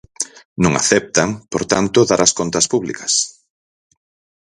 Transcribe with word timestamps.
Non 0.63 0.73
aceptan, 0.81 1.29
por 1.51 1.63
tanto, 1.71 2.07
dar 2.09 2.21
as 2.23 2.35
contas 2.39 2.65
públicas. 2.73 3.13